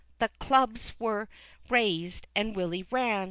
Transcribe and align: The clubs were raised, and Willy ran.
The 0.17 0.29
clubs 0.39 0.93
were 0.97 1.29
raised, 1.69 2.25
and 2.35 2.55
Willy 2.55 2.87
ran. 2.89 3.19